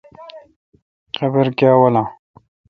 قابر 1.15 1.47
کاں 1.57 1.75
والان۔ 1.81 2.07